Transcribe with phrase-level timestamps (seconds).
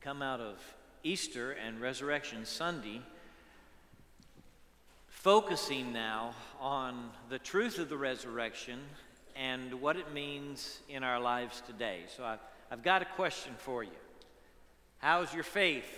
[0.00, 0.58] Come out of
[1.02, 3.02] Easter and Resurrection Sunday
[5.26, 8.78] focusing now on the truth of the resurrection
[9.34, 12.02] and what it means in our lives today.
[12.16, 12.38] So I've,
[12.70, 13.90] I've got a question for you.
[14.98, 15.88] How's your faith?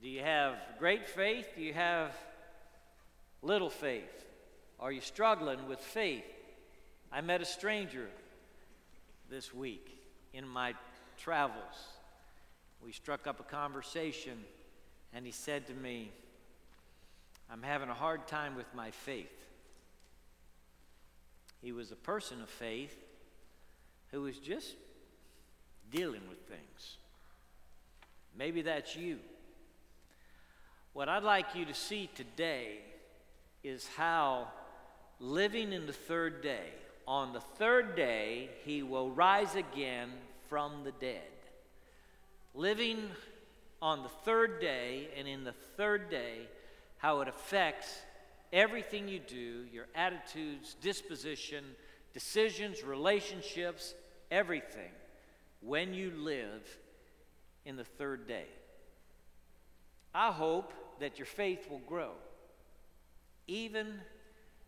[0.00, 1.46] Do you have great faith?
[1.54, 2.16] Do you have
[3.42, 4.24] little faith?
[4.80, 6.24] Are you struggling with faith?
[7.12, 8.08] I met a stranger
[9.28, 9.98] this week
[10.32, 10.74] in my
[11.22, 11.74] travels.
[12.84, 14.38] We struck up a conversation,
[15.14, 16.10] and he said to me,
[17.50, 19.30] I'm having a hard time with my faith.
[21.60, 22.96] He was a person of faith
[24.10, 24.74] who was just
[25.90, 26.96] dealing with things.
[28.36, 29.18] Maybe that's you.
[30.92, 32.78] What I'd like you to see today
[33.62, 34.48] is how
[35.20, 36.70] living in the third day,
[37.06, 40.10] on the third day, he will rise again
[40.52, 41.30] from the dead.
[42.52, 43.08] Living
[43.80, 46.40] on the third day and in the third day,
[46.98, 48.02] how it affects
[48.52, 51.64] everything you do your attitudes, disposition,
[52.12, 53.94] decisions, relationships,
[54.30, 54.90] everything
[55.62, 56.60] when you live
[57.64, 58.44] in the third day.
[60.14, 62.10] I hope that your faith will grow.
[63.46, 63.86] Even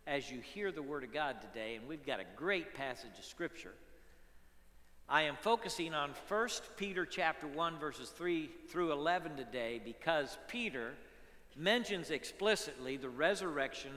[0.06, 3.24] as you hear the Word of God today, and we've got a great passage of
[3.26, 3.74] Scripture.
[5.08, 10.94] I am focusing on 1 Peter chapter 1 verses 3 through 11 today because Peter
[11.56, 13.92] mentions explicitly the resurrection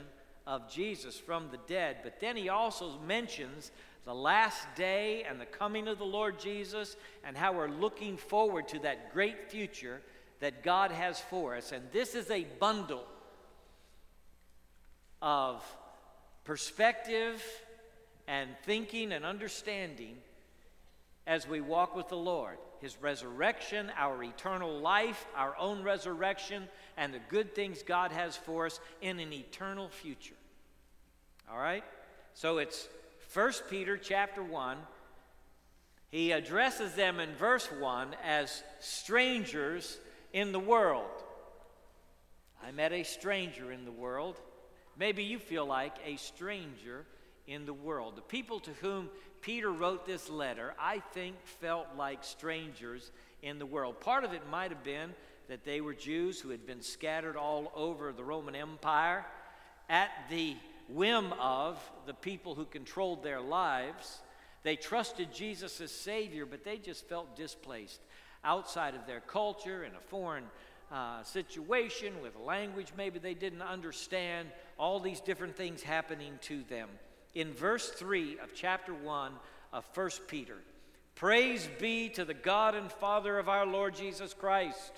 [0.45, 3.71] of Jesus from the dead, but then he also mentions
[4.03, 8.67] the last day and the coming of the Lord Jesus and how we're looking forward
[8.69, 10.01] to that great future
[10.41, 11.71] that God has for us.
[11.71, 13.05] And this is a bundle
[15.21, 15.63] of
[16.43, 17.41] perspective
[18.27, 20.17] and thinking and understanding
[21.27, 22.57] as we walk with the Lord.
[22.79, 28.65] His resurrection, our eternal life, our own resurrection, and the good things God has for
[28.65, 30.35] us in an eternal future.
[31.51, 31.83] All right?
[32.33, 32.87] So it's
[33.33, 34.77] 1 Peter chapter 1.
[36.09, 39.99] He addresses them in verse 1 as strangers
[40.31, 41.23] in the world.
[42.63, 44.39] I met a stranger in the world.
[44.97, 47.05] Maybe you feel like a stranger
[47.47, 48.15] in the world.
[48.15, 49.09] The people to whom
[49.41, 53.11] Peter wrote this letter, I think, felt like strangers
[53.41, 53.99] in the world.
[53.99, 55.13] Part of it might have been
[55.47, 59.25] that they were Jews who had been scattered all over the Roman Empire
[59.89, 60.55] at the
[60.89, 64.19] whim of the people who controlled their lives.
[64.63, 68.01] They trusted Jesus as Savior, but they just felt displaced
[68.43, 70.45] outside of their culture in a foreign
[70.91, 76.63] uh, situation with a language maybe they didn't understand, all these different things happening to
[76.69, 76.89] them.
[77.37, 79.31] In verse 3 of chapter 1
[79.71, 80.57] of 1 Peter,
[81.13, 84.91] praise be to the God and Father of our Lord Jesus Christ.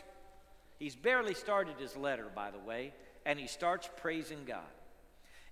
[0.78, 2.94] He's barely started his letter, by the way,
[3.26, 4.72] and he starts praising God.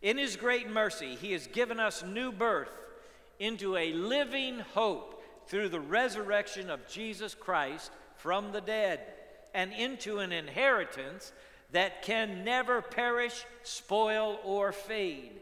[0.02, 2.72] In his great mercy, he has given us new birth
[3.38, 9.02] into a living hope through the resurrection of Jesus Christ from the dead
[9.54, 11.34] and into an inheritance
[11.74, 15.42] that can never perish, spoil, or fade.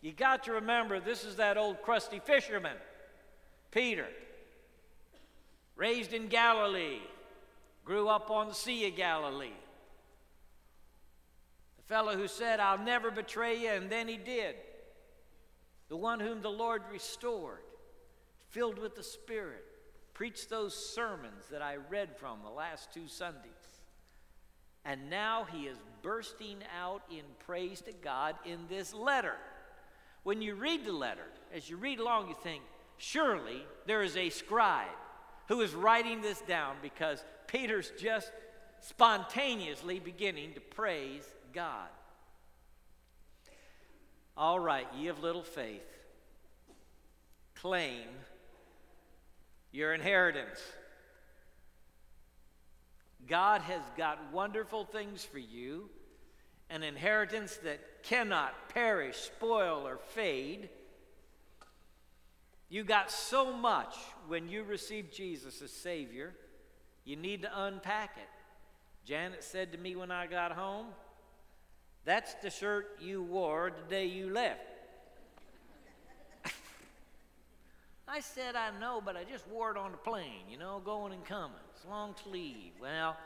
[0.00, 2.76] You got to remember this is that old crusty fisherman,
[3.70, 4.06] Peter,
[5.76, 7.00] raised in Galilee,
[7.84, 9.52] grew up on the Sea of Galilee.
[11.76, 14.54] The fellow who said, I'll never betray you, and then he did.
[15.88, 17.60] The one whom the Lord restored
[18.50, 19.64] filled with the Spirit,
[20.14, 23.52] preached those sermons that I read from the last two Sundays.
[24.84, 29.34] And now he is bursting out in praise to God in this letter.
[30.28, 32.62] When you read the letter, as you read along, you think,
[32.98, 34.90] surely there is a scribe
[35.46, 38.30] who is writing this down because Peter's just
[38.80, 41.88] spontaneously beginning to praise God.
[44.36, 45.88] All right, ye of little faith,
[47.54, 48.04] claim
[49.72, 50.60] your inheritance.
[53.26, 55.88] God has got wonderful things for you,
[56.70, 60.68] an inheritance that cannot perish, spoil, or fade.
[62.68, 63.94] You got so much
[64.26, 66.34] when you received Jesus as Savior,
[67.04, 68.28] you need to unpack it.
[69.06, 70.88] Janet said to me when I got home,
[72.04, 74.60] That's the shirt you wore the day you left.
[78.08, 81.14] I said, I know, but I just wore it on the plane, you know, going
[81.14, 81.56] and coming.
[81.74, 82.72] It's long sleeve.
[82.78, 83.16] Well,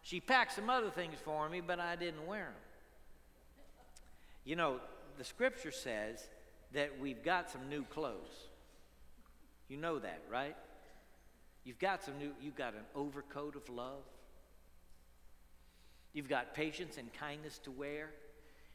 [0.00, 2.65] she packed some other things for me, but I didn't wear them.
[4.46, 4.80] You know,
[5.18, 6.26] the scripture says
[6.72, 8.48] that we've got some new clothes.
[9.68, 10.56] You know that, right?
[11.64, 14.04] You've got some new, you've got an overcoat of love.
[16.12, 18.10] You've got patience and kindness to wear.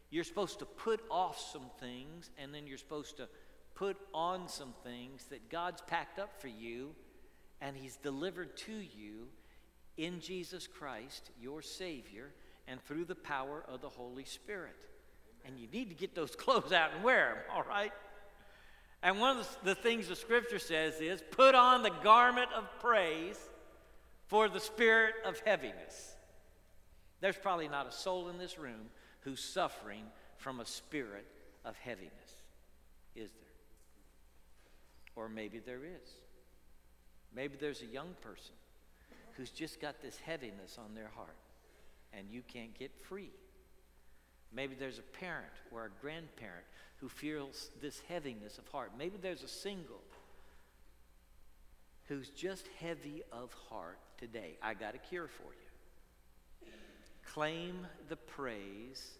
[0.09, 3.29] You're supposed to put off some things, and then you're supposed to
[3.73, 6.89] put on some things that God's packed up for you
[7.61, 9.27] and He's delivered to you
[9.95, 12.33] in Jesus Christ, your Savior,
[12.67, 14.75] and through the power of the Holy Spirit.
[15.45, 17.91] And you need to get those clothes out and wear them, all right?
[19.03, 23.37] And one of the things the scripture says is put on the garment of praise
[24.27, 26.15] for the spirit of heaviness.
[27.19, 28.89] There's probably not a soul in this room
[29.21, 30.03] who's suffering
[30.37, 31.25] from a spirit
[31.65, 32.11] of heaviness,
[33.15, 33.39] is there?
[35.15, 36.09] Or maybe there is.
[37.35, 38.55] Maybe there's a young person
[39.33, 41.37] who's just got this heaviness on their heart
[42.13, 43.31] and you can't get free.
[44.53, 46.65] Maybe there's a parent or a grandparent
[46.97, 48.91] who feels this heaviness of heart.
[48.97, 50.01] Maybe there's a single
[52.07, 54.57] who's just heavy of heart today.
[54.61, 56.67] I got a cure for you.
[57.25, 59.11] Claim the praise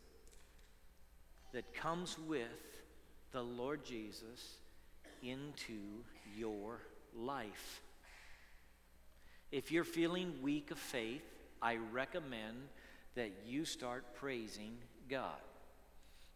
[1.54, 2.81] that comes with
[3.31, 4.57] the Lord Jesus
[5.24, 5.80] into
[6.36, 6.81] your
[7.16, 7.81] life.
[9.51, 11.24] If you're feeling weak of faith,
[11.62, 12.57] I recommend
[13.16, 14.77] that you start praising
[15.12, 15.42] God.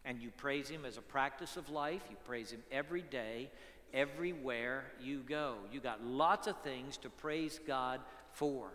[0.04, 3.50] And you praise Him as a practice of life, you praise Him every day,
[3.92, 5.56] everywhere you go.
[5.72, 8.00] You got lots of things to praise God
[8.30, 8.68] for.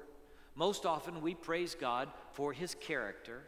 [0.56, 3.44] Most often, we praise God for His character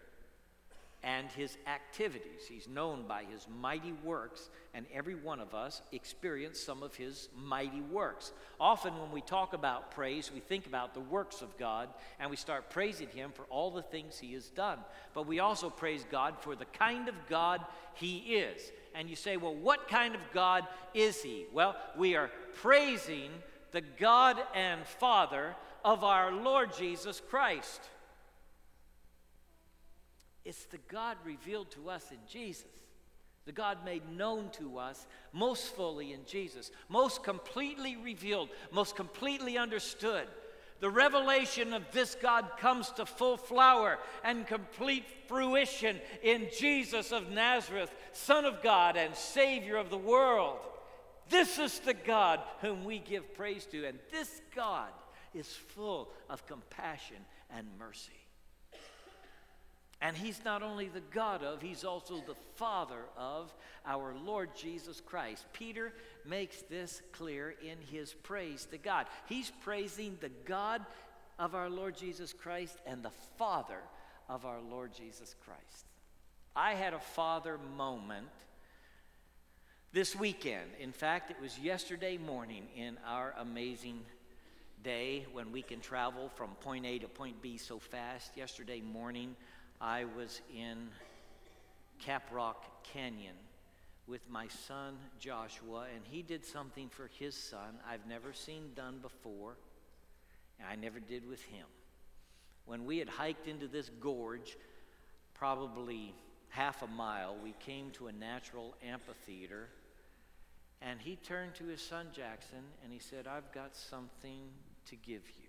[1.03, 2.47] and his activities.
[2.47, 7.27] He's known by his mighty works, and every one of us experience some of his
[7.35, 8.31] mighty works.
[8.59, 11.89] Often, when we talk about praise, we think about the works of God
[12.19, 14.79] and we start praising him for all the things he has done.
[15.13, 17.59] But we also praise God for the kind of God
[17.95, 18.71] he is.
[18.95, 21.45] And you say, well, what kind of God is he?
[21.51, 23.31] Well, we are praising
[23.71, 27.81] the God and Father of our Lord Jesus Christ.
[30.45, 32.65] It's the God revealed to us in Jesus.
[33.45, 39.57] The God made known to us most fully in Jesus, most completely revealed, most completely
[39.57, 40.27] understood.
[40.79, 47.31] The revelation of this God comes to full flower and complete fruition in Jesus of
[47.31, 50.59] Nazareth, Son of God and Savior of the world.
[51.29, 54.89] This is the God whom we give praise to, and this God
[55.33, 57.17] is full of compassion
[57.49, 58.11] and mercy.
[60.01, 63.53] And he's not only the God of, he's also the Father of
[63.85, 65.45] our Lord Jesus Christ.
[65.53, 65.93] Peter
[66.25, 69.05] makes this clear in his praise to God.
[69.27, 70.85] He's praising the God
[71.39, 73.79] of our Lord Jesus Christ and the Father
[74.27, 75.85] of our Lord Jesus Christ.
[76.55, 78.27] I had a father moment
[79.91, 80.69] this weekend.
[80.79, 84.01] In fact, it was yesterday morning in our amazing
[84.83, 88.35] day when we can travel from point A to point B so fast.
[88.35, 89.35] Yesterday morning,
[89.83, 90.87] I was in
[92.01, 92.55] Caprock
[92.93, 93.35] Canyon
[94.07, 98.99] with my son Joshua, and he did something for his son I've never seen done
[99.01, 99.57] before,
[100.57, 101.65] and I never did with him.
[102.65, 104.55] When we had hiked into this gorge,
[105.33, 106.15] probably
[106.47, 109.67] half a mile, we came to a natural amphitheater,
[110.81, 114.47] and he turned to his son Jackson and he said, I've got something
[114.85, 115.42] to give you.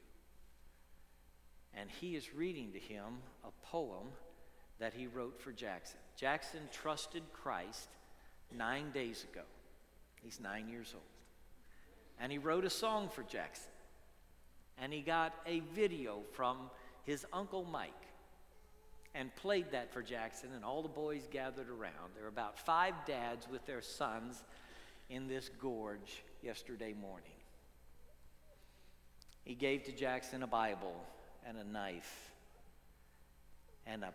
[1.77, 4.09] And he is reading to him a poem
[4.79, 5.99] that he wrote for Jackson.
[6.17, 7.89] Jackson trusted Christ
[8.57, 9.45] nine days ago.
[10.23, 11.03] He's nine years old.
[12.21, 13.71] And he wrote a song for Jackson.
[14.79, 16.71] And he got a video from
[17.05, 17.91] his uncle Mike
[19.15, 22.15] and played that for Jackson, and all the boys gathered around.
[22.15, 24.43] There were about five dads with their sons
[25.09, 27.31] in this gorge yesterday morning.
[29.45, 30.97] He gave to Jackson a Bible
[31.47, 32.31] and a knife
[33.87, 34.13] and a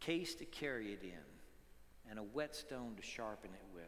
[0.00, 3.84] case to carry it in and a whetstone to sharpen it with.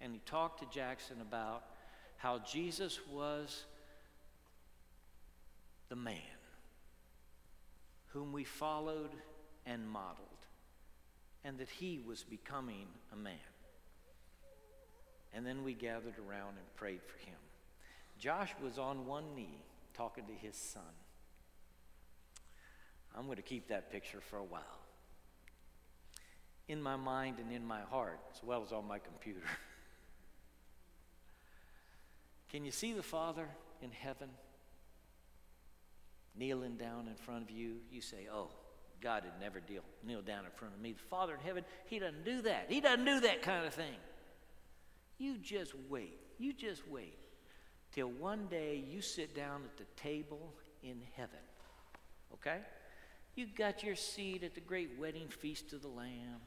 [0.00, 1.64] And he talked to Jackson about
[2.16, 3.64] how Jesus was
[5.88, 6.16] the man
[8.14, 9.10] whom we followed
[9.66, 10.28] and modeled,
[11.44, 13.34] and that he was becoming a man.
[15.34, 17.36] And then we gathered around and prayed for him.
[18.18, 19.58] Josh was on one knee
[19.94, 20.82] talking to his son.
[23.16, 24.80] I'm going to keep that picture for a while.
[26.66, 29.46] In my mind and in my heart, as well as on my computer.
[32.50, 33.48] Can you see the Father
[33.82, 34.28] in heaven
[36.36, 37.76] kneeling down in front of you?
[37.90, 38.48] You say, Oh,
[39.00, 40.92] God would never deal, kneel down in front of me.
[40.92, 42.66] The Father in heaven, He doesn't do that.
[42.68, 43.96] He doesn't do that kind of thing.
[45.18, 46.18] You just wait.
[46.38, 47.18] You just wait
[47.92, 51.38] till one day you sit down at the table in heaven.
[52.32, 52.58] Okay?
[53.36, 56.40] You got your seat at the great wedding feast of the Lamb.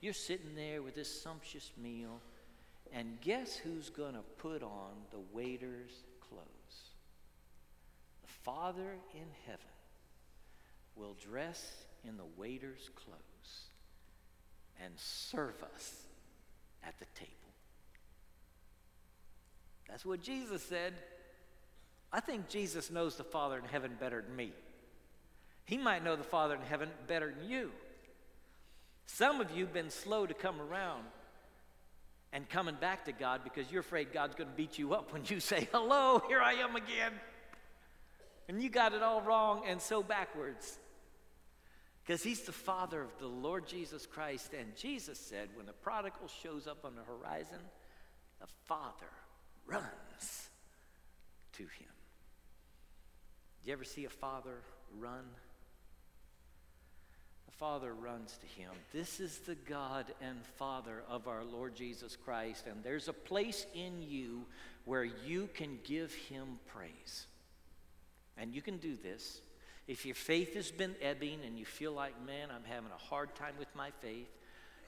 [0.00, 2.20] You're sitting there with this sumptuous meal,
[2.92, 6.42] and guess who's going to put on the waiter's clothes?
[8.22, 9.60] The Father in heaven
[10.96, 11.72] will dress
[12.04, 13.68] in the waiter's clothes
[14.82, 16.06] and serve us
[16.84, 17.30] at the table.
[19.88, 20.94] That's what Jesus said.
[22.12, 24.52] I think Jesus knows the Father in heaven better than me.
[25.64, 27.70] He might know the Father in heaven better than you.
[29.06, 31.04] Some of you have been slow to come around
[32.32, 35.22] and coming back to God because you're afraid God's going to beat you up when
[35.26, 37.12] you say, Hello, here I am again.
[38.48, 40.78] And you got it all wrong and so backwards.
[42.04, 44.52] Because he's the Father of the Lord Jesus Christ.
[44.58, 47.60] And Jesus said, when the prodigal shows up on the horizon,
[48.40, 49.06] the Father
[49.66, 50.50] runs
[51.52, 51.92] to him.
[53.62, 54.56] Do you ever see a father
[54.98, 55.24] run?
[57.62, 58.72] The Father runs to him.
[58.92, 63.66] This is the God and Father of our Lord Jesus Christ, and there's a place
[63.72, 64.46] in you
[64.84, 67.26] where you can give him praise.
[68.36, 69.42] And you can do this.
[69.86, 73.32] If your faith has been ebbing and you feel like, man, I'm having a hard
[73.36, 74.26] time with my faith,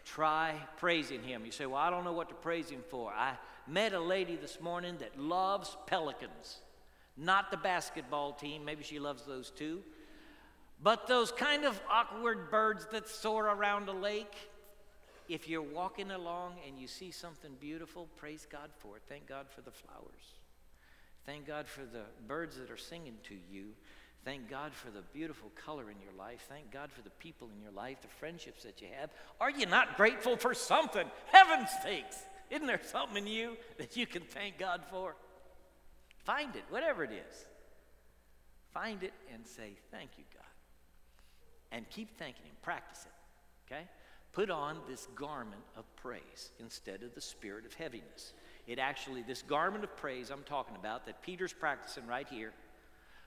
[0.05, 1.47] try praising him.
[1.47, 3.13] You say, well, I don't know what to praise him for.
[3.13, 3.35] I
[3.69, 6.59] met a lady this morning that loves pelicans,
[7.17, 8.65] not the basketball team.
[8.65, 9.85] Maybe she loves those too.
[10.85, 14.37] But those kind of awkward birds that soar around a lake,
[15.31, 19.03] if you're walking along and you see something beautiful, praise God for it.
[19.09, 20.35] Thank God for the flowers.
[21.25, 23.69] Thank God for the birds that are singing to you.
[24.27, 26.45] Thank God for the beautiful color in your life.
[26.51, 29.09] Thank God for the people in your life, the friendships that you have.
[29.41, 31.07] Are you not grateful for something?
[31.33, 32.19] Heaven's sakes.
[32.51, 35.17] Isn't there something in you that you can thank God for?
[36.25, 37.47] Find it, whatever it is.
[38.75, 40.44] Find it and say, Thank you, God.
[41.75, 42.55] And keep thanking Him.
[42.63, 43.73] Practice it.
[43.73, 43.83] Okay?
[44.33, 48.33] Put on this garment of praise instead of the spirit of heaviness.
[48.67, 52.53] It actually, this garment of praise I'm talking about that Peter's practicing right here,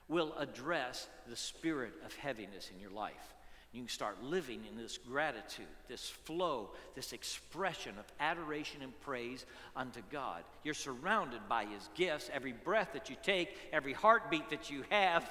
[0.08, 3.34] will address the spirit of heaviness in your life.
[3.72, 9.44] You can start living in this gratitude, this flow, this expression of adoration and praise
[9.76, 10.42] unto God.
[10.64, 12.30] You're surrounded by His gifts.
[12.32, 15.28] Every breath that you take, every heartbeat that you have,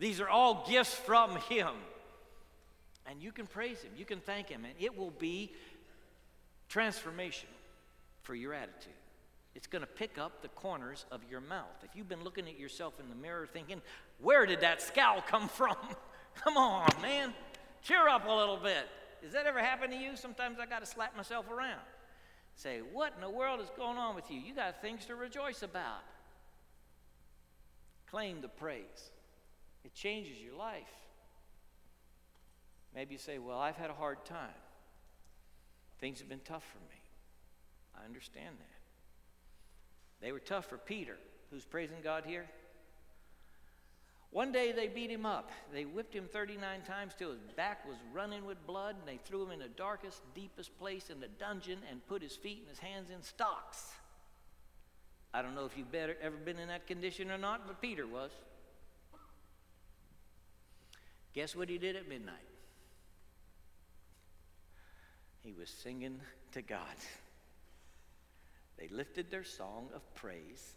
[0.00, 1.70] these are all gifts from Him.
[3.08, 5.52] And you can praise Him, you can thank Him, and it will be
[6.70, 7.44] transformational
[8.22, 8.92] for your attitude.
[9.54, 11.82] It's going to pick up the corners of your mouth.
[11.82, 13.80] If you've been looking at yourself in the mirror thinking,
[14.20, 15.76] where did that scowl come from?
[16.44, 17.32] come on, man.
[17.82, 18.86] Cheer up a little bit.
[19.22, 20.14] Does that ever happen to you?
[20.14, 21.80] Sometimes I got to slap myself around.
[22.54, 24.38] Say, what in the world is going on with you?
[24.38, 26.02] You got things to rejoice about.
[28.10, 29.10] Claim the praise,
[29.84, 30.84] it changes your life.
[32.96, 34.48] Maybe you say, well, I've had a hard time.
[36.00, 37.02] Things have been tough for me.
[37.94, 40.24] I understand that.
[40.24, 41.18] They were tough for Peter,
[41.50, 42.46] who's praising God here.
[44.30, 45.50] One day they beat him up.
[45.74, 49.44] They whipped him 39 times till his back was running with blood, and they threw
[49.44, 52.78] him in the darkest, deepest place in the dungeon and put his feet and his
[52.78, 53.90] hands in stocks.
[55.34, 58.30] I don't know if you've ever been in that condition or not, but Peter was.
[61.34, 62.55] Guess what he did at midnight?
[65.46, 66.20] He was singing
[66.52, 66.96] to God.
[68.78, 70.72] They lifted their song of praise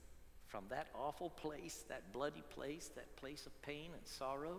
[0.46, 4.58] from that awful place, that bloody place, that place of pain and sorrow.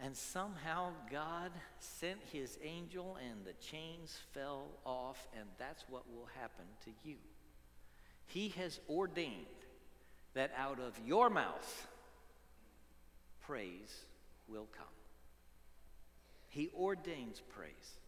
[0.00, 6.28] And somehow God sent his angel and the chains fell off, and that's what will
[6.40, 7.16] happen to you.
[8.26, 9.34] He has ordained
[10.32, 11.88] that out of your mouth
[13.42, 14.04] praise
[14.48, 14.86] will come.
[16.48, 17.98] He ordains praise,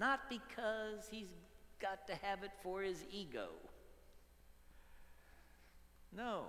[0.00, 1.28] not because he's
[1.80, 3.48] got to have it for his ego.
[6.16, 6.44] No,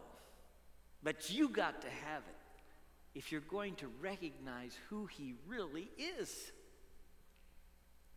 [1.03, 2.35] but you got to have it
[3.13, 6.51] if you're going to recognize who he really is.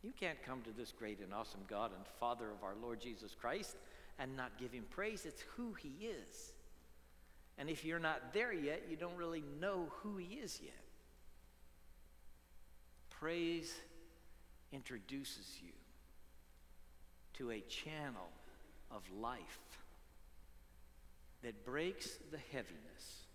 [0.02, 3.34] You can't come to this great and awesome God and Father of our Lord Jesus
[3.38, 3.76] Christ
[4.18, 5.26] and not give him praise.
[5.26, 6.52] It's who he is.
[7.58, 10.72] And if you're not there yet, you don't really know who he is yet.
[13.10, 13.72] Praise
[14.74, 15.72] introduces you
[17.34, 18.28] to a channel
[18.90, 19.60] of life
[21.42, 23.26] that breaks the heaviness,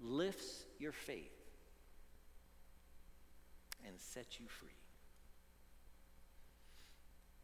[0.00, 1.30] lifts your faith,
[3.86, 4.68] and sets you free.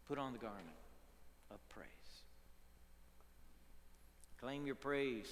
[0.08, 0.66] Put on the garment
[1.50, 1.86] of praise.
[4.40, 5.28] Claim your praise.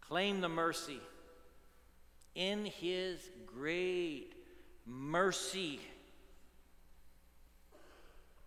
[0.00, 1.00] Claim the mercy.
[2.34, 4.41] In His great
[4.86, 5.80] mercy,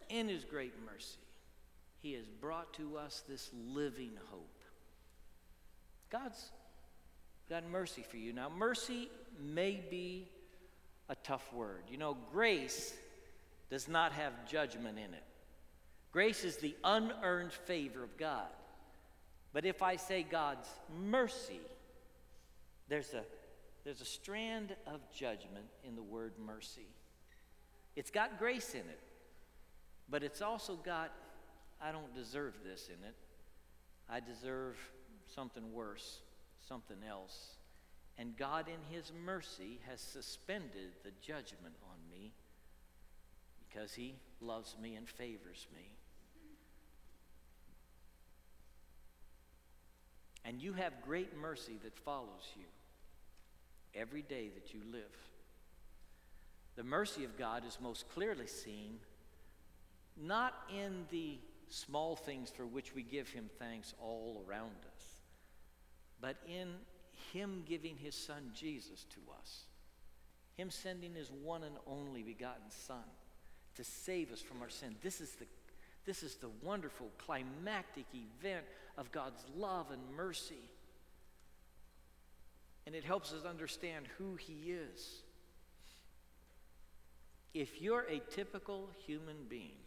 [0.10, 1.18] in His great mercy,
[2.02, 4.50] He has brought to us this living hope.
[6.12, 6.52] God's
[7.50, 8.34] got mercy for you.
[8.34, 10.28] Now, mercy may be
[11.10, 11.84] a tough word.
[11.90, 12.94] You know, grace
[13.70, 15.24] does not have judgment in it.
[16.12, 18.48] Grace is the unearned favor of God.
[19.52, 20.68] But if I say God's
[21.06, 21.60] mercy,
[22.88, 23.24] there's a,
[23.86, 26.88] there's a strand of judgment in the word mercy.
[27.96, 29.00] It's got grace in it,
[30.10, 31.12] but it's also got,
[31.80, 33.16] I don't deserve this in it.
[34.10, 34.76] I deserve
[35.34, 36.22] something worse,
[36.68, 37.52] something else.
[38.18, 42.34] And God, in His mercy, has suspended the judgment on me
[43.70, 45.92] because He loves me and favors me.
[50.44, 52.66] And you have great mercy that follows you
[53.96, 55.04] every day that you live.
[56.76, 59.00] The mercy of God is most clearly seen
[60.18, 65.06] not in the small things for which we give Him thanks all around us,
[66.22, 66.74] but in
[67.34, 69.64] Him giving His Son Jesus to us,
[70.56, 73.04] Him sending His one and only begotten Son
[73.76, 74.96] to save us from our sin.
[75.02, 75.46] This is the
[76.06, 78.64] this is the wonderful climactic event
[78.96, 80.70] of God's love and mercy.
[82.86, 85.22] And it helps us understand who He is.
[87.54, 89.78] If you're a typical human being,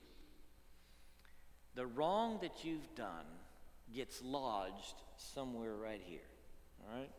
[1.74, 3.26] the wrong that you've done
[3.94, 6.20] gets lodged somewhere right here.
[6.82, 7.11] All right?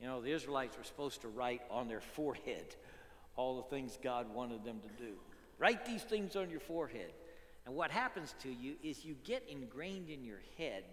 [0.00, 2.76] You know, the Israelites were supposed to write on their forehead
[3.36, 5.14] all the things God wanted them to do.
[5.58, 7.12] Write these things on your forehead.
[7.66, 10.84] And what happens to you is you get ingrained in your head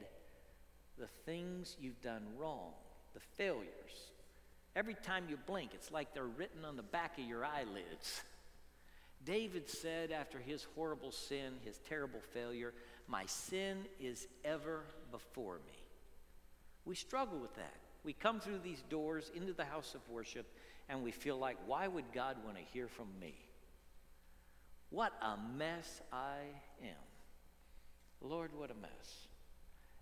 [0.97, 2.71] the things you've done wrong,
[3.15, 4.11] the failures.
[4.75, 8.21] Every time you blink, it's like they're written on the back of your eyelids.
[9.25, 12.73] David said after his horrible sin, his terrible failure,
[13.07, 15.79] My sin is ever before me.
[16.83, 17.73] We struggle with that.
[18.03, 20.45] We come through these doors into the house of worship
[20.89, 23.33] and we feel like, why would God want to hear from me?
[24.91, 26.37] What a mess I
[26.83, 26.95] am.
[28.21, 29.27] Lord, what a mess.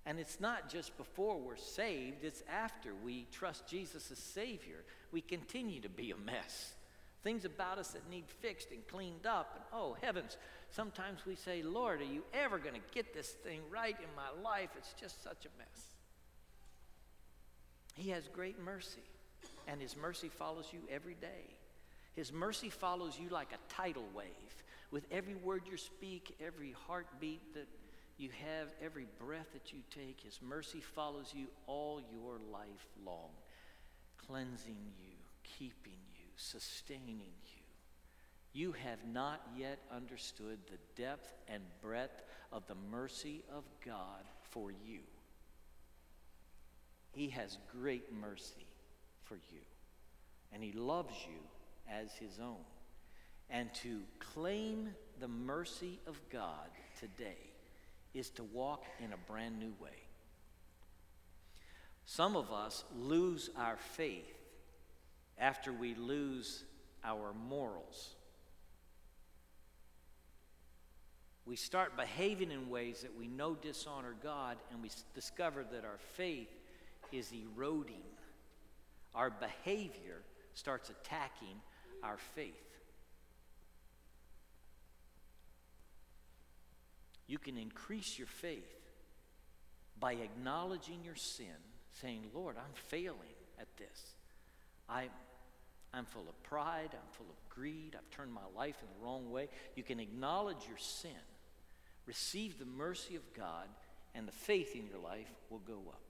[0.05, 4.83] And it's not just before we're saved, it's after we trust Jesus as Savior.
[5.11, 6.73] We continue to be a mess.
[7.23, 9.53] Things about us that need fixed and cleaned up.
[9.55, 10.37] And oh, heavens,
[10.71, 14.41] sometimes we say, Lord, are you ever going to get this thing right in my
[14.43, 14.69] life?
[14.77, 15.93] It's just such a mess.
[17.95, 19.03] He has great mercy,
[19.67, 21.55] and His mercy follows you every day.
[22.15, 27.53] His mercy follows you like a tidal wave with every word you speak, every heartbeat
[27.53, 27.67] that
[28.17, 33.31] you have, every breath that you take, His mercy follows you all your life long,
[34.27, 37.63] cleansing you, keeping you, sustaining you.
[38.53, 42.21] You have not yet understood the depth and breadth
[42.51, 44.99] of the mercy of God for you.
[47.13, 48.67] He has great mercy
[49.23, 49.61] for you,
[50.51, 51.39] and He loves you
[51.91, 52.63] as His own
[53.49, 57.52] and to claim the mercy of God today
[58.13, 60.03] is to walk in a brand new way.
[62.05, 64.37] Some of us lose our faith
[65.37, 66.63] after we lose
[67.03, 68.15] our morals.
[71.45, 75.97] We start behaving in ways that we know dishonor God, and we discover that our
[76.15, 76.49] faith
[77.11, 78.03] is eroding.
[79.13, 80.21] Our behavior
[80.53, 81.61] starts attacking
[82.01, 82.53] our faith.
[87.27, 88.79] You can increase your faith
[89.99, 91.45] by acknowledging your sin,
[92.01, 93.17] saying, Lord, I'm failing
[93.59, 94.15] at this.
[94.89, 95.07] I,
[95.93, 96.89] I'm full of pride.
[96.91, 97.95] I'm full of greed.
[97.97, 99.47] I've turned my life in the wrong way.
[99.75, 101.11] You can acknowledge your sin,
[102.05, 103.67] receive the mercy of God,
[104.15, 106.01] and the faith in your life will go up.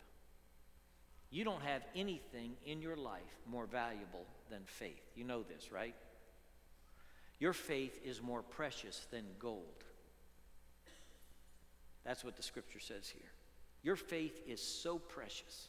[1.29, 5.01] You don't have anything in your life more valuable than faith.
[5.15, 5.95] You know this, right?
[7.39, 9.83] Your faith is more precious than gold.
[12.05, 13.31] That's what the scripture says here.
[13.83, 15.67] Your faith is so precious,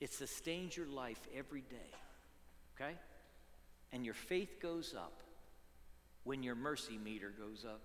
[0.00, 1.76] it sustains your life every day.
[2.74, 2.94] Okay?
[3.92, 5.22] And your faith goes up
[6.24, 7.80] when your mercy meter goes up.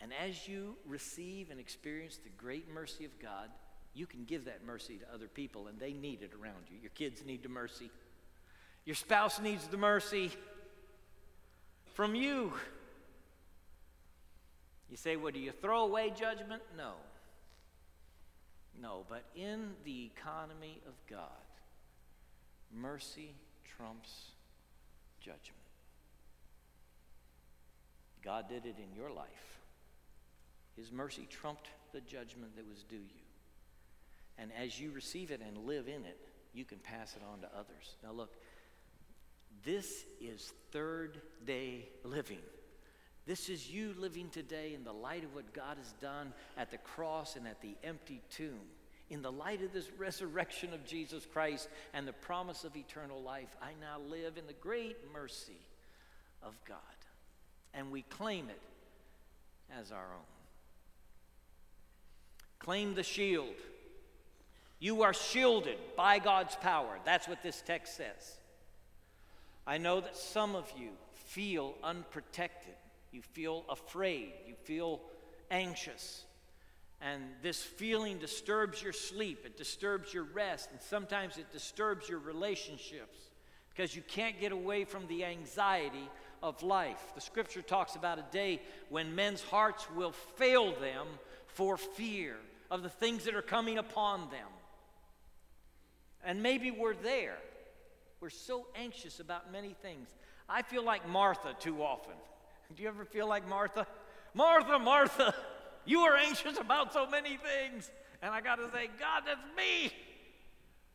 [0.00, 3.50] And as you receive and experience the great mercy of God,
[3.94, 6.78] you can give that mercy to other people, and they need it around you.
[6.80, 7.90] Your kids need the mercy,
[8.84, 10.30] your spouse needs the mercy
[11.94, 12.52] from you.
[14.92, 16.60] You say, well, do you throw away judgment?
[16.76, 16.92] No.
[18.78, 21.30] No, but in the economy of God,
[22.70, 24.32] mercy trumps
[25.18, 25.56] judgment.
[28.22, 29.26] God did it in your life.
[30.76, 33.24] His mercy trumped the judgment that was due you.
[34.36, 36.18] And as you receive it and live in it,
[36.52, 37.96] you can pass it on to others.
[38.04, 38.34] Now, look,
[39.64, 42.40] this is third day living.
[43.26, 46.78] This is you living today in the light of what God has done at the
[46.78, 48.60] cross and at the empty tomb.
[49.10, 53.56] In the light of this resurrection of Jesus Christ and the promise of eternal life,
[53.60, 55.60] I now live in the great mercy
[56.42, 56.78] of God.
[57.74, 58.60] And we claim it
[59.78, 60.24] as our own.
[62.58, 63.54] Claim the shield.
[64.78, 66.98] You are shielded by God's power.
[67.04, 68.38] That's what this text says.
[69.66, 72.74] I know that some of you feel unprotected.
[73.12, 74.32] You feel afraid.
[74.46, 75.00] You feel
[75.50, 76.24] anxious.
[77.00, 82.20] And this feeling disturbs your sleep, it disturbs your rest, and sometimes it disturbs your
[82.20, 83.18] relationships
[83.70, 86.08] because you can't get away from the anxiety
[86.42, 87.12] of life.
[87.14, 91.06] The scripture talks about a day when men's hearts will fail them
[91.46, 92.36] for fear
[92.70, 94.48] of the things that are coming upon them.
[96.24, 97.38] And maybe we're there.
[98.20, 100.08] We're so anxious about many things.
[100.48, 102.14] I feel like Martha too often.
[102.74, 103.86] Do you ever feel like Martha?
[104.34, 105.34] Martha, Martha,
[105.84, 107.90] you are anxious about so many things.
[108.22, 109.92] And I got to say, God, that's me.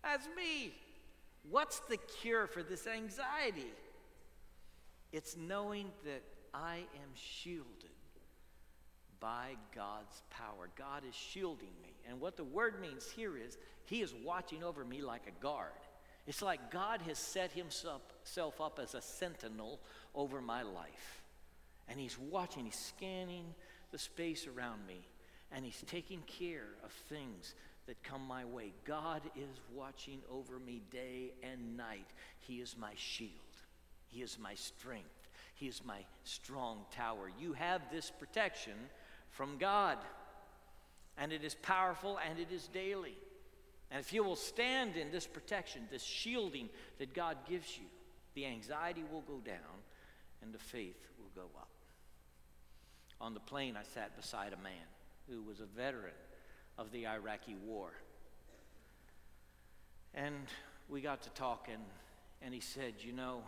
[0.04, 0.74] That's me.
[1.50, 3.72] What's the cure for this anxiety?
[5.12, 7.92] It's knowing that I am shielded
[9.20, 10.70] by God's power.
[10.78, 11.94] God is shielding me.
[12.08, 15.72] And what the word means here is He is watching over me like a guard.
[16.26, 19.80] It's like God has set Himself up as a sentinel
[20.14, 21.22] over my life.
[21.90, 23.46] And He's watching, He's scanning
[23.92, 25.08] the space around me,
[25.52, 27.56] and He's taking care of things
[27.88, 28.74] that come my way.
[28.86, 32.08] God is watching over me day and night.
[32.40, 33.32] He is my shield,
[34.08, 37.32] He is my strength, He is my strong tower.
[37.40, 38.74] You have this protection
[39.32, 39.98] from God.
[41.20, 43.18] And it is powerful and it is daily.
[43.90, 46.70] And if you will stand in this protection, this shielding
[47.00, 47.86] that God gives you,
[48.36, 49.82] the anxiety will go down
[50.44, 51.70] and the faith will go up.
[53.20, 54.86] On the plane, I sat beside a man
[55.30, 56.14] who was a veteran
[56.78, 57.92] of the Iraqi war.
[60.14, 60.36] And
[60.90, 61.80] we got to talking,
[62.42, 63.42] and he said, You know,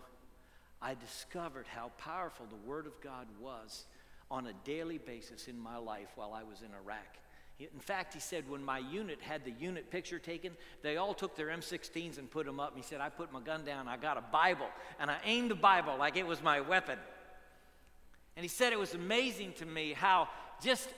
[0.81, 3.85] I discovered how powerful the Word of God was
[4.31, 7.17] on a daily basis in my life while I was in Iraq.
[7.59, 11.35] In fact, he said when my unit had the unit picture taken, they all took
[11.35, 12.73] their M16s and put them up.
[12.73, 15.51] And he said, I put my gun down, I got a Bible, and I aimed
[15.51, 16.97] the Bible like it was my weapon.
[18.35, 20.29] And he said it was amazing to me how
[20.63, 20.89] just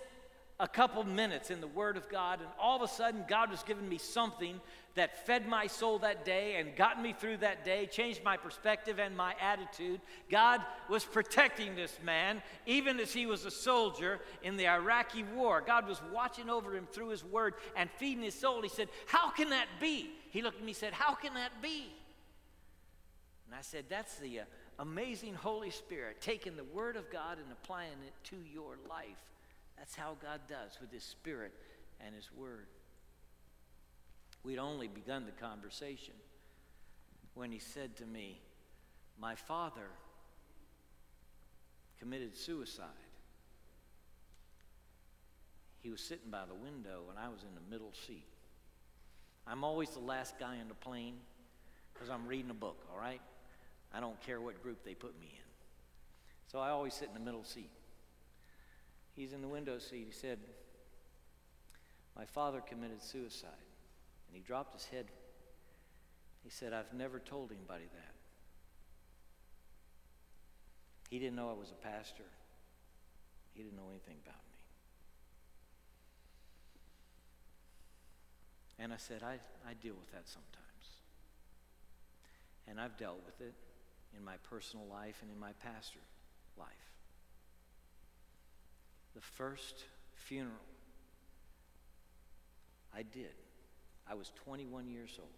[0.62, 3.64] a couple minutes in the Word of God, and all of a sudden, God was
[3.64, 4.62] giving me something
[4.94, 9.00] that fed my soul that day and got me through that day, changed my perspective
[9.00, 10.00] and my attitude.
[10.30, 15.64] God was protecting this man, even as he was a soldier in the Iraqi war.
[15.66, 18.62] God was watching over him through his Word and feeding his soul.
[18.62, 20.12] He said, How can that be?
[20.30, 21.92] He looked at me and said, How can that be?
[23.62, 24.44] I said, That's the uh,
[24.80, 29.22] amazing Holy Spirit taking the Word of God and applying it to your life.
[29.78, 31.54] That's how God does with His Spirit
[32.04, 32.66] and His Word.
[34.44, 36.16] We'd only begun the conversation
[37.36, 38.42] when He said to me,
[39.20, 39.92] My father
[42.00, 42.88] committed suicide.
[45.84, 48.26] He was sitting by the window, and I was in the middle seat.
[49.46, 51.14] I'm always the last guy in the plane
[51.94, 53.22] because I'm reading a book, all right?
[53.94, 55.52] I don't care what group they put me in.
[56.48, 57.70] So I always sit in the middle seat.
[59.16, 60.06] He's in the window seat.
[60.06, 60.40] He said,
[62.16, 63.50] My father committed suicide,
[64.28, 65.08] and he dropped his head.
[66.44, 68.14] He said, I've never told anybody that.
[71.10, 72.24] He didn't know I was a pastor,
[73.54, 74.52] he didn't know anything about me.
[78.80, 79.34] And I said, I,
[79.70, 80.58] I deal with that sometimes.
[82.68, 83.54] And I've dealt with it
[84.18, 86.00] in my personal life and in my pastor
[86.58, 86.68] life.
[89.16, 89.84] The first
[90.16, 90.56] funeral
[92.94, 93.34] I did,
[94.10, 95.30] I was 21 years old.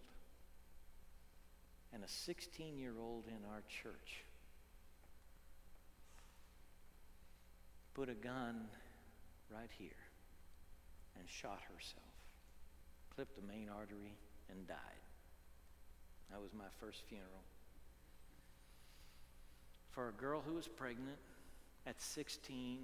[1.93, 4.25] And a 16 year old in our church
[7.93, 8.65] put a gun
[9.51, 9.91] right here
[11.19, 12.09] and shot herself,
[13.15, 14.17] clipped the main artery,
[14.49, 14.77] and died.
[16.31, 17.43] That was my first funeral.
[19.93, 21.17] For a girl who was pregnant
[21.85, 22.79] at 16,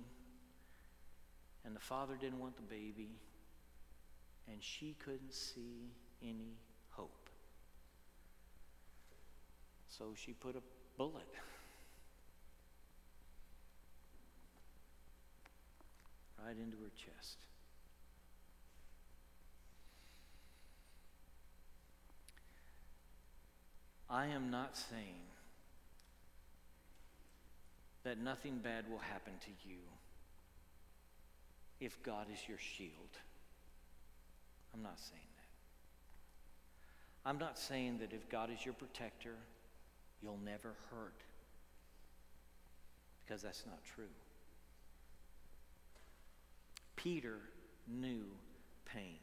[1.65, 3.09] and the father didn't want the baby,
[4.47, 5.89] and she couldn't see
[6.21, 6.53] any
[6.91, 7.29] hope.
[9.87, 10.61] So she put a
[10.97, 11.33] bullet
[16.43, 17.37] right into her chest.
[24.07, 25.28] I am not saying
[28.03, 29.77] that nothing bad will happen to you
[31.79, 33.17] if God is your shield.
[34.73, 37.29] I'm not saying that.
[37.29, 39.35] I'm not saying that if God is your protector,
[40.21, 41.21] you'll never hurt.
[43.25, 44.05] Because that's not true.
[46.95, 47.37] Peter
[47.87, 48.25] knew
[48.85, 49.19] pain.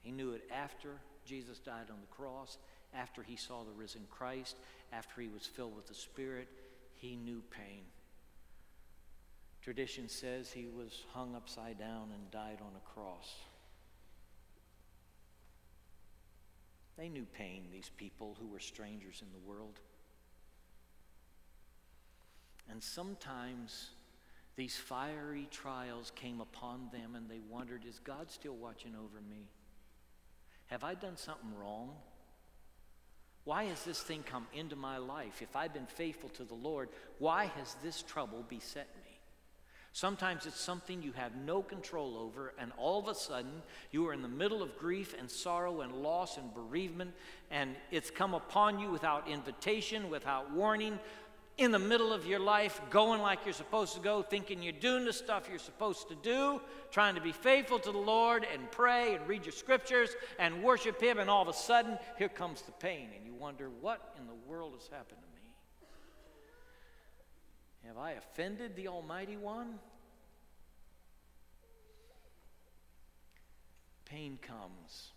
[0.00, 2.58] He knew it after Jesus died on the cross
[2.94, 4.56] after he saw the risen Christ,
[4.92, 6.48] after he was filled with the Spirit,
[6.94, 7.82] he knew pain.
[9.62, 13.32] Tradition says he was hung upside down and died on a cross.
[16.98, 19.78] They knew pain, these people who were strangers in the world.
[22.68, 23.90] And sometimes
[24.56, 29.46] these fiery trials came upon them and they wondered, is God still watching over me?
[30.66, 31.90] Have I done something wrong?
[33.44, 35.42] Why has this thing come into my life?
[35.42, 39.01] If I've been faithful to the Lord, why has this trouble beset me?
[39.94, 44.14] Sometimes it's something you have no control over, and all of a sudden you are
[44.14, 47.12] in the middle of grief and sorrow and loss and bereavement,
[47.50, 50.98] and it's come upon you without invitation, without warning,
[51.58, 55.04] in the middle of your life, going like you're supposed to go, thinking you're doing
[55.04, 56.58] the stuff you're supposed to do,
[56.90, 61.00] trying to be faithful to the Lord and pray and read your scriptures and worship
[61.02, 64.26] Him, and all of a sudden, here comes the pain, and you wonder, what in
[64.26, 65.31] the world has happened to me?
[67.86, 69.78] Have I offended the Almighty One?
[74.04, 75.12] Pain comes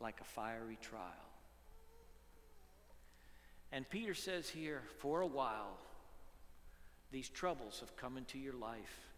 [0.00, 1.02] like a fiery trial.
[3.72, 5.76] And Peter says here, for a while,
[7.10, 9.08] these troubles have come into your life.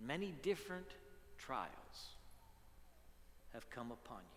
[0.00, 0.86] Many different
[1.38, 1.70] trials
[3.52, 4.35] have come upon you.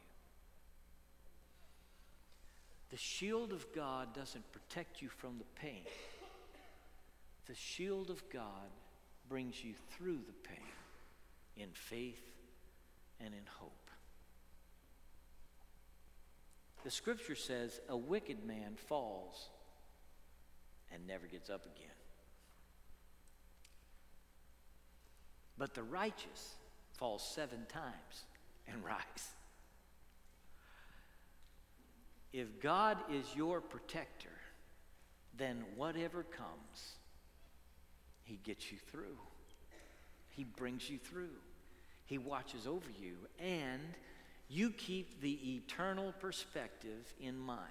[2.90, 5.84] The shield of God doesn't protect you from the pain.
[7.46, 8.70] The shield of God
[9.28, 10.58] brings you through the pain
[11.56, 12.24] in faith
[13.20, 13.72] and in hope.
[16.84, 19.50] The scripture says a wicked man falls
[20.92, 21.88] and never gets up again.
[25.58, 26.56] But the righteous
[26.94, 28.26] falls seven times
[28.68, 29.34] and rise.
[32.32, 34.30] If God is your protector,
[35.38, 36.96] then whatever comes,
[38.24, 39.18] He gets you through.
[40.30, 41.38] He brings you through.
[42.06, 43.82] He watches over you and
[44.48, 47.64] you keep the eternal perspective in mind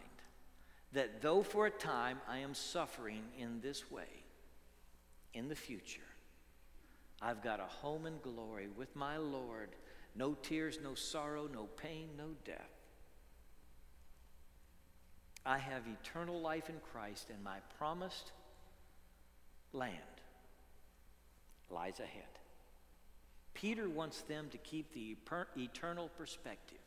[0.92, 4.08] that though for a time I am suffering in this way,
[5.34, 6.00] in the future,
[7.20, 9.70] I've got a home in glory with my Lord.
[10.14, 12.77] No tears, no sorrow, no pain, no death.
[15.48, 18.32] I have eternal life in Christ, and my promised
[19.72, 19.94] land
[21.70, 22.28] lies ahead.
[23.54, 25.16] Peter wants them to keep the
[25.56, 26.78] eternal perspective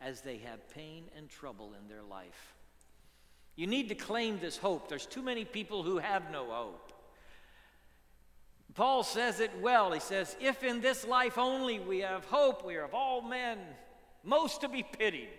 [0.00, 2.54] as they have pain and trouble in their life.
[3.56, 4.88] You need to claim this hope.
[4.88, 6.92] There's too many people who have no hope.
[8.74, 9.90] Paul says it well.
[9.90, 13.58] He says, If in this life only we have hope, we are of all men
[14.22, 15.30] most to be pitied.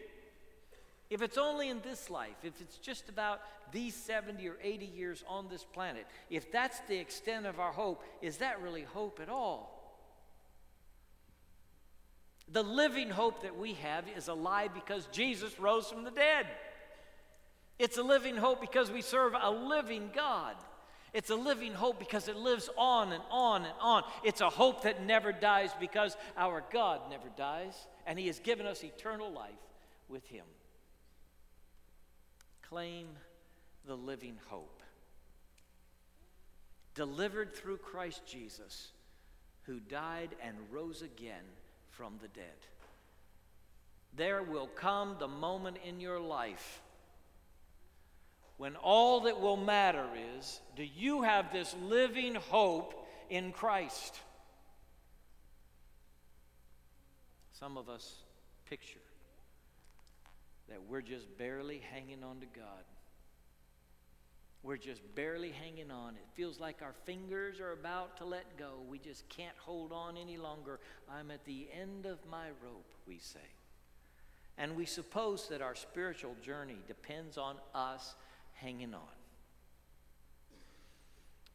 [1.10, 3.40] If it's only in this life, if it's just about
[3.72, 8.04] these 70 or 80 years on this planet, if that's the extent of our hope,
[8.22, 9.74] is that really hope at all?
[12.52, 16.48] The living hope that we have is alive because Jesus rose from the dead.
[17.80, 20.56] It's a living hope because we serve a living God.
[21.14, 24.04] It's a living hope because it lives on and on and on.
[24.24, 27.74] It's a hope that never dies because our God never dies,
[28.06, 29.52] and He has given us eternal life
[30.10, 30.46] with Him.
[32.70, 33.08] Claim
[33.86, 34.82] the living hope.
[36.96, 38.90] Delivered through Christ Jesus,
[39.64, 41.44] who died and rose again
[41.92, 42.46] from the dead.
[44.16, 46.82] There will come the moment in your life
[48.58, 50.06] when all that will matter
[50.38, 54.20] is do you have this living hope in Christ?
[57.54, 58.16] Some of us
[58.70, 59.00] picture
[60.70, 62.84] that we're just barely hanging on to God.
[64.64, 66.16] We're just barely hanging on.
[66.16, 68.72] It feels like our fingers are about to let go.
[68.90, 70.80] We just can't hold on any longer.
[71.10, 73.40] I'm at the end of my rope, we say.
[74.58, 78.16] And we suppose that our spiritual journey depends on us
[78.56, 79.02] hanging on.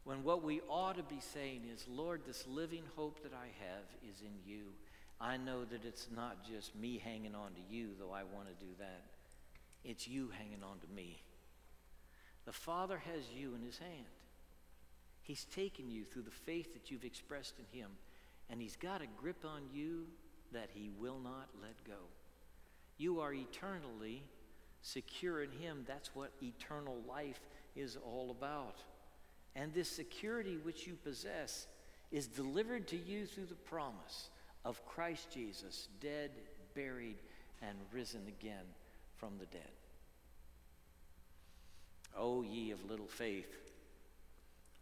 [0.05, 3.85] When what we ought to be saying is, Lord, this living hope that I have
[4.09, 4.63] is in you.
[5.23, 8.65] I know that it's not just me hanging on to you, though I want to
[8.65, 9.03] do that.
[9.85, 11.21] It's you hanging on to me.
[12.45, 14.05] The Father has you in his hand.
[15.21, 17.89] He's taken you through the faith that you've expressed in him,
[18.49, 20.07] and he's got a grip on you
[20.51, 22.03] that he will not let go.
[22.97, 24.23] You are eternally
[24.81, 25.85] secure in him.
[25.87, 27.39] That's what eternal life
[27.77, 28.83] is all about.
[29.55, 31.67] And this security which you possess
[32.11, 34.29] is delivered to you through the promise
[34.65, 36.31] of Christ Jesus, dead,
[36.75, 37.17] buried,
[37.61, 38.65] and risen again
[39.17, 39.61] from the dead.
[42.17, 43.57] O ye of little faith,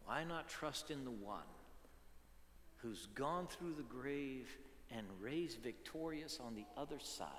[0.06, 1.40] why not trust in the one
[2.78, 4.50] who's gone through the grave
[4.90, 7.30] and raised victorious on the other side,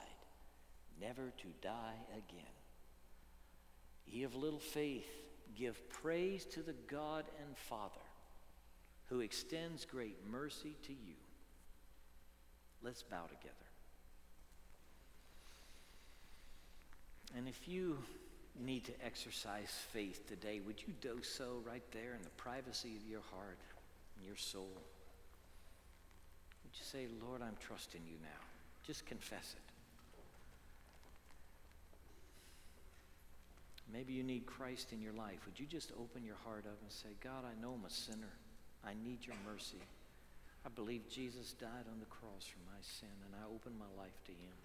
[1.00, 2.46] never to die again?
[4.06, 5.08] Ye of little faith,
[5.56, 8.00] give praise to the God and Father
[9.12, 11.14] who extends great mercy to you.
[12.84, 13.54] Let's bow together.
[17.36, 17.98] And if you
[18.60, 23.10] need to exercise faith today, would you do so right there in the privacy of
[23.10, 23.58] your heart
[24.16, 24.68] and your soul?
[26.64, 28.40] Would you say, Lord, I'm trusting you now?
[28.86, 29.72] Just confess it.
[33.92, 35.38] Maybe you need Christ in your life.
[35.46, 38.32] Would you just open your heart up and say, God, I know I'm a sinner.
[38.84, 39.78] I need your mercy.
[40.64, 44.16] I believe Jesus died on the cross for my sin, and I open my life
[44.26, 44.56] to him.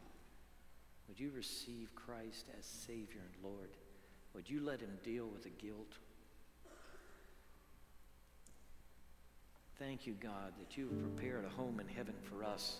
[1.08, 3.70] Would you receive Christ as Savior and Lord?
[4.34, 5.94] Would you let him deal with the guilt?
[9.80, 12.78] Thank you, God, that you have prepared a home in heaven for us,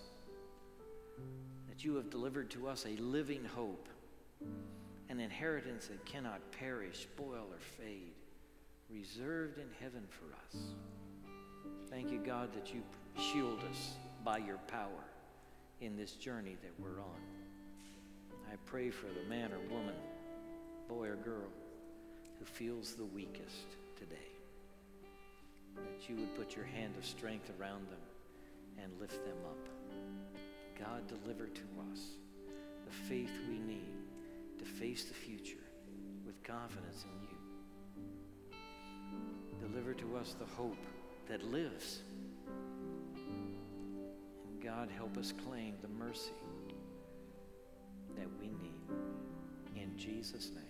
[1.70, 3.88] that you have delivered to us a living hope
[5.10, 8.14] an inheritance that cannot perish, spoil, or fade,
[8.90, 10.64] reserved in heaven for us.
[11.90, 12.82] Thank you, God, that you
[13.18, 15.06] shield us by your power
[15.82, 17.22] in this journey that we're on.
[18.52, 19.96] I pray for the man or woman,
[20.88, 21.50] boy or girl,
[22.40, 24.16] who feels the weakest today.
[25.76, 29.68] That you would put your hand of strength around them and lift them up.
[30.78, 32.00] God, deliver to us
[32.86, 33.94] the faith we need
[34.60, 35.58] to face the future
[36.26, 37.38] with confidence in you.
[39.68, 40.78] Deliver to us the hope
[41.28, 42.02] that lives.
[44.68, 46.34] God, help us claim the mercy
[48.18, 49.82] that we need.
[49.82, 50.67] In Jesus' name.